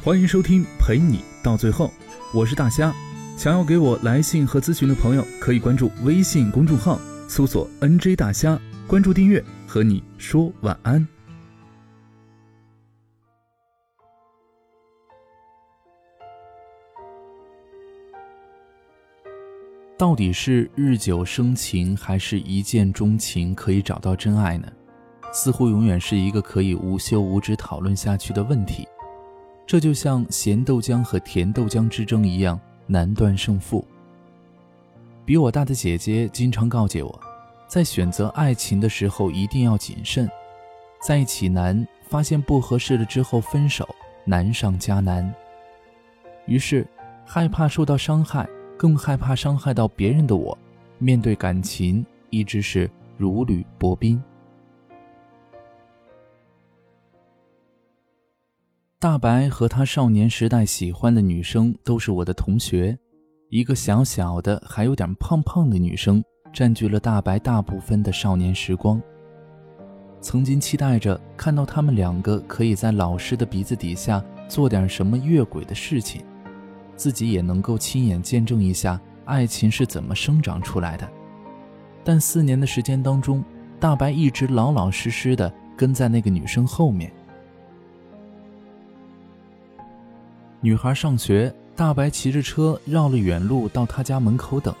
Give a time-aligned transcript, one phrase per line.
[0.00, 1.90] 欢迎收听陪你到最后，
[2.32, 2.94] 我是大虾。
[3.36, 8.56] 想要给我来信和咨询的朋友，可以关注微信公众号，搜索 “nj 大虾”，
[8.86, 11.06] 关注订阅，和你说晚安。
[19.98, 24.68] 到底是日久生情，还是一见钟情可以找到真爱呢？
[25.32, 28.86] 似乎永远是一个可以无休无止讨论下去的问题。
[29.68, 33.86] 这就像咸豆浆和甜豆浆之争一样，难断胜负。
[35.26, 37.20] 比我大的姐姐经常告诫我，
[37.66, 40.26] 在选择爱情的时候一定要谨慎，
[41.02, 43.86] 在一起难，发现不合适了之后分手
[44.24, 45.30] 难上加难。
[46.46, 46.86] 于是，
[47.26, 50.56] 害怕受到伤害，更害怕伤害到别人的我，
[50.96, 54.18] 面对感情一直是如履薄冰。
[59.00, 62.98] 大白和他少年时代喜欢的女生都是我的同学，
[63.48, 66.20] 一个小小的还有点胖胖的女生
[66.52, 69.00] 占据了大白大部分的少年时光。
[70.20, 76.24] 曾经期待着看到他们两个可以在老师的鼻子底下做点什么越轨的事情，
[76.96, 81.08] 自己也能够亲眼见证一下爱情是怎么生长出来的。
[82.02, 83.44] 但四年的时间当中，
[83.78, 87.12] 大白一直老老实实的跟在那个女生后面。
[90.60, 94.74] 女孩上学，大白骑着车绕了远路到她家门口等。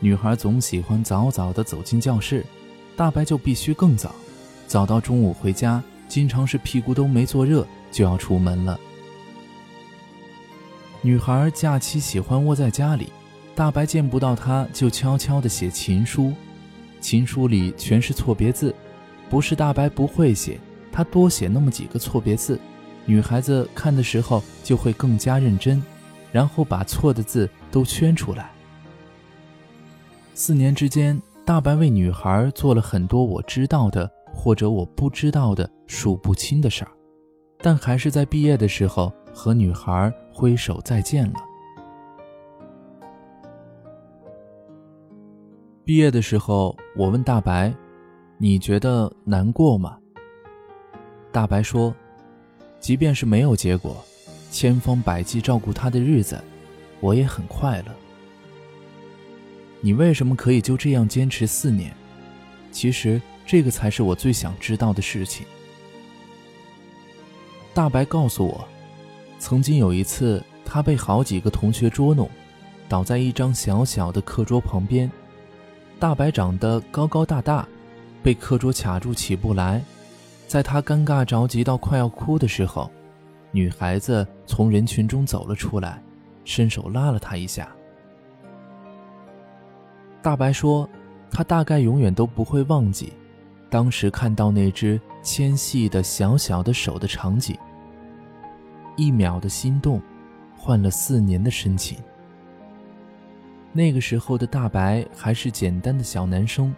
[0.00, 2.44] 女孩总喜欢早早的走进教室，
[2.96, 4.12] 大白就必须更早，
[4.66, 8.78] 早到中午回家，经常是屁股都没坐热就要出门了。
[11.02, 13.12] 女孩假期喜欢窝在家里，
[13.54, 16.32] 大白见不到她就悄悄的写情书，
[17.00, 18.74] 情书里全是错别字，
[19.30, 20.58] 不是大白不会写，
[20.90, 22.58] 他多写那么几个错别字。
[23.06, 25.80] 女孩子看的时候就会更加认真，
[26.32, 28.50] 然后把错的字都圈出来。
[30.34, 36.90] 四年之间，大白为女孩做了很多我知道的或者我不知道的数不清的事儿，
[37.58, 41.34] 但还是在毕业的时候和女孩挥手再见了。
[45.84, 47.72] 毕业的时候，我问大白
[48.36, 49.96] ：“你觉得难过吗？”
[51.30, 51.94] 大白说。
[52.86, 54.00] 即便是没有结果，
[54.48, 56.40] 千方百计照顾他的日子，
[57.00, 57.86] 我也很快乐。
[59.80, 61.92] 你为什么可以就这样坚持四年？
[62.70, 65.44] 其实这个才是我最想知道的事情。
[67.74, 68.68] 大白告诉我，
[69.40, 72.30] 曾经有一次，他被好几个同学捉弄，
[72.88, 75.10] 倒在一张小小的课桌旁边。
[75.98, 77.66] 大白长得高高大大，
[78.22, 79.82] 被课桌卡住起不来。
[80.46, 82.88] 在他尴尬着急到快要哭的时候，
[83.50, 86.00] 女孩子从人群中走了出来，
[86.44, 87.68] 伸手拉了他一下。
[90.22, 90.88] 大白说
[91.30, 93.12] ：“他大概永远都不会忘记，
[93.68, 97.56] 当时看到那只纤细的小小的手的场景。
[98.96, 100.00] 一秒的心动，
[100.56, 101.98] 换了四年的深情。
[103.72, 106.74] 那个时候的大白还是简单的小男生，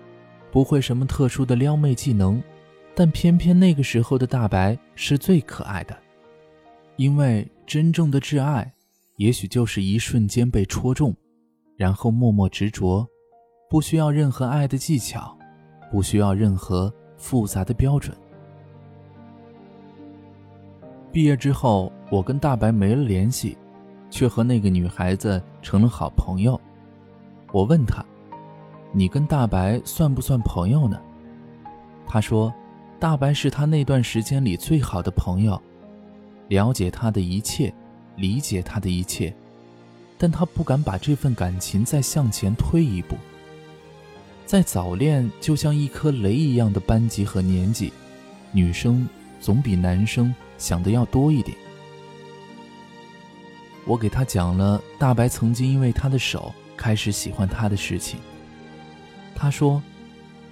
[0.51, 2.43] 不会什么特殊的撩妹技能。”
[2.99, 5.97] 但偏偏那个时候的大白是最可爱的，
[6.97, 8.73] 因为真正的挚爱，
[9.19, 11.15] 也许就是一瞬间被戳中，
[11.77, 13.07] 然后默默执着，
[13.71, 15.39] 不需要任何爱的技巧，
[15.93, 18.13] 不需要任何复杂的标准。
[21.13, 23.57] 毕业之后，我跟大白没了联系，
[24.11, 26.61] 却和那个女孩子成了好朋友。
[27.53, 28.05] 我问他
[28.91, 31.01] ：“你跟大白算不算朋友呢？”
[32.05, 32.53] 他说。
[33.01, 35.61] 大白是他那段时间里最好的朋友，
[36.49, 37.73] 了解他的一切，
[38.17, 39.33] 理解他的一切，
[40.19, 43.17] 但他不敢把这份感情再向前推一步。
[44.45, 47.93] 在早恋就像一颗雷一样的班级和年纪，
[48.51, 49.09] 女生
[49.41, 51.57] 总比男生想的要多一点。
[53.87, 58.19] 我给他讲了大白曾经因为他的手开始喜欢他的事情。
[59.37, 59.81] 他说，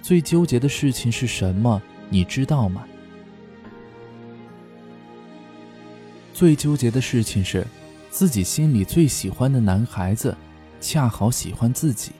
[0.01, 1.81] 最纠结的事情是什么？
[2.09, 2.85] 你知道吗？
[6.33, 7.65] 最纠结的事情是，
[8.09, 10.35] 自己心里最喜欢的男孩子，
[10.79, 12.11] 恰好喜欢自己。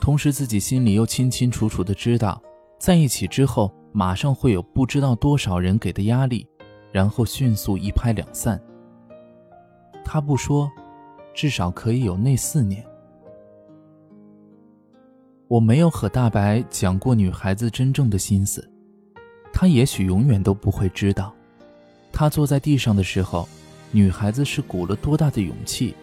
[0.00, 2.42] 同时，自己心里又清清楚楚的知道，
[2.78, 6.46] 在一起之后，马上会有不知道多少人给的压力，
[6.92, 8.60] 然后迅速一拍两散。
[10.04, 10.70] 他不说，
[11.34, 12.84] 至少可以有那四年。
[15.48, 18.68] 我没有和大白讲过女孩子真正的心思，
[19.52, 21.32] 她也许永远都不会知道。
[22.12, 23.48] 他坐在地上的时候，
[23.92, 25.94] 女孩子是鼓了多大的勇气，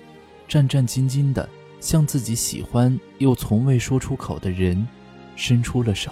[0.48, 1.50] 战战兢兢地
[1.81, 4.88] 向自己喜欢又从未说出口的人
[5.36, 6.12] 伸出了手。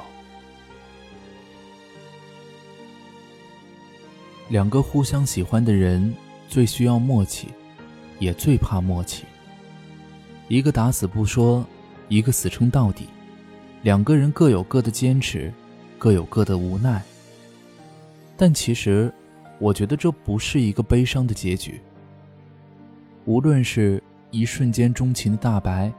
[4.50, 6.14] 两个互相喜欢的人
[6.50, 7.48] 最需要默契，
[8.20, 9.24] 也最怕默契。
[10.50, 11.66] 一个打死不说，
[12.10, 13.08] 一个死撑到底，
[13.84, 15.52] 两个人各有各的坚持，
[15.98, 17.02] 各有各的无奈。
[18.38, 19.12] 但其实，
[19.58, 21.82] 我觉得这不是一个悲伤的结局。
[23.26, 25.92] 无论是一瞬间钟情的大白，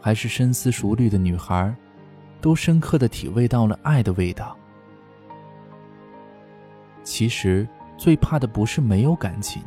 [0.00, 1.74] 还是深思熟虑的女孩，
[2.40, 4.56] 都深刻的体味到了爱的味道。
[7.02, 7.66] 其实，
[7.96, 9.62] 最怕的不是没有感情，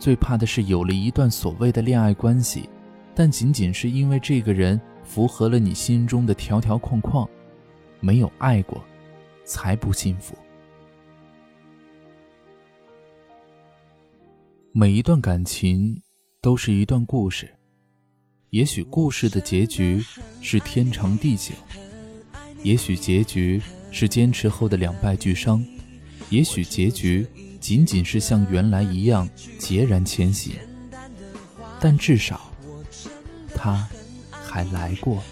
[0.00, 2.68] 最怕的是有了一段所谓的恋爱关系，
[3.14, 7.28] 但仅仅是因为这个人符合了你心中的条条框框，
[8.00, 8.82] 没有爱过，
[9.44, 10.36] 才不幸福。
[14.72, 16.00] 每一段感情
[16.40, 17.54] 都是一段故事，
[18.50, 20.02] 也许故事的结局
[20.40, 21.52] 是天长地久，
[22.62, 23.60] 也许结局
[23.90, 25.62] 是坚持后的两败俱伤，
[26.30, 27.26] 也许结局
[27.60, 29.28] 仅仅是像原来一样
[29.58, 30.54] 孑然前行。
[31.78, 32.50] 但至少，
[33.54, 33.86] 他
[34.52, 35.22] 还来过。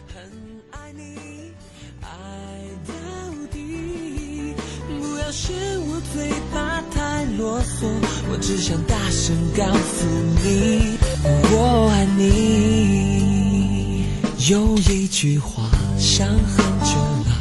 [7.38, 7.86] 啰嗦，
[8.28, 10.04] 我只想大声告诉
[10.44, 14.04] 你，我爱你。
[14.50, 16.92] 有一句话想很久
[17.24, 17.32] 了，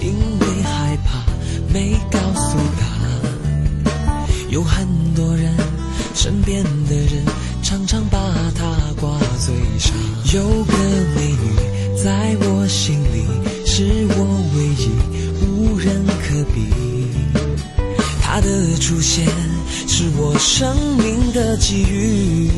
[0.00, 1.22] 因为害怕
[1.70, 2.82] 没告诉他。
[4.48, 5.54] 有很多人，
[6.14, 7.11] 身边的人
[18.34, 18.48] 他的
[18.78, 19.26] 出现
[19.86, 22.48] 是我生命的机遇，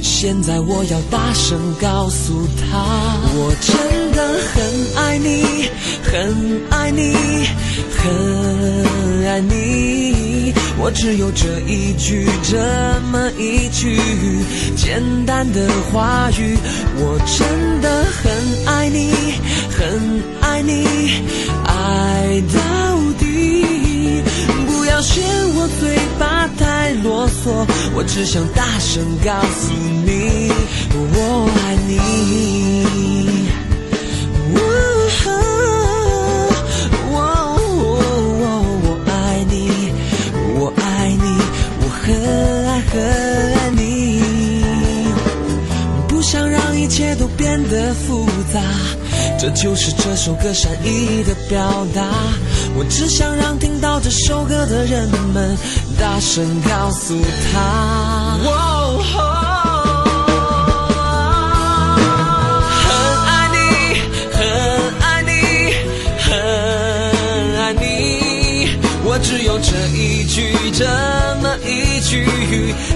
[0.00, 2.82] 现在我要大声告诉他，
[3.34, 3.76] 我真
[4.12, 5.68] 的很爱你，
[6.02, 7.12] 很爱你，
[7.94, 10.54] 很爱你。
[10.78, 12.56] 我只有这一句，这
[13.12, 13.98] 么一句
[14.76, 16.56] 简单的话语，
[16.96, 18.32] 我真的很
[18.64, 19.12] 爱你，
[19.76, 20.86] 很爱你，
[21.66, 22.95] 爱到。
[24.96, 25.22] 要嫌
[25.54, 29.70] 我嘴巴太啰嗦，我只想大声告诉
[30.06, 30.50] 你，
[30.90, 32.75] 我爱你。
[47.56, 48.60] 变得复杂，
[49.38, 52.02] 这就是这首歌善意的表达。
[52.76, 55.56] 我只想让听到这首歌的人们
[55.98, 57.18] 大声告诉
[57.50, 58.36] 他，
[62.84, 62.94] 很
[63.24, 63.56] 爱你，
[64.34, 64.38] 很
[65.00, 65.30] 爱你，
[66.20, 66.28] 很
[67.58, 68.76] 爱你。
[69.02, 70.84] 我只有这一句，这
[71.40, 72.26] 么一句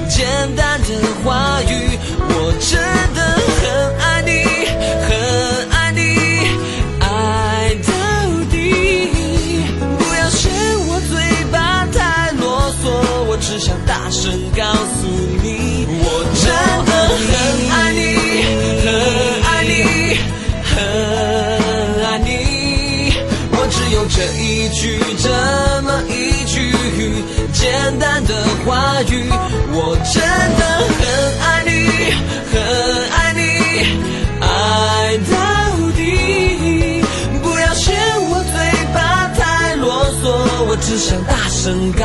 [0.07, 0.87] 简单的
[1.25, 1.99] 话语，
[2.29, 2.79] 我真
[14.11, 15.07] 声告诉
[15.41, 16.45] 你，我真
[16.85, 16.91] 的
[17.31, 17.33] 很
[17.71, 18.01] 爱你，
[18.83, 18.87] 很
[19.47, 19.73] 爱你，
[20.67, 20.75] 很
[22.05, 22.29] 爱你。
[23.53, 25.29] 我只有这一句，这
[25.83, 26.55] 么一句
[27.53, 27.71] 简
[28.01, 28.35] 单的
[28.67, 29.31] 话语，
[29.73, 30.21] 我真
[30.59, 30.63] 的
[30.99, 31.01] 很
[31.41, 31.71] 爱你，
[32.51, 32.55] 很
[33.11, 33.41] 爱你，
[34.41, 34.45] 爱
[35.31, 35.33] 到
[35.95, 35.99] 底。
[37.41, 37.95] 不要嫌
[38.29, 38.55] 我嘴
[38.93, 40.25] 巴太啰嗦，
[40.69, 42.05] 我只想大声告